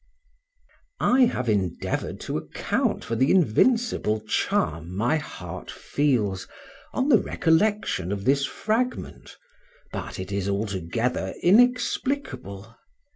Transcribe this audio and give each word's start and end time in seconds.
I 0.99 1.25
have 1.25 1.47
endeavored 1.47 2.19
to 2.21 2.35
account 2.39 3.03
for 3.05 3.15
the 3.15 3.29
invincible 3.29 4.21
charm 4.21 4.97
my 4.97 5.17
heart 5.17 5.69
feels 5.69 6.47
on 6.91 7.09
the 7.09 7.19
recollection 7.19 8.11
of 8.11 8.25
this 8.25 8.43
fragment, 8.43 9.37
but 9.91 10.17
it 10.19 10.31
is 10.31 10.49
altogether 10.49 11.35
inexplicable. 11.43 12.75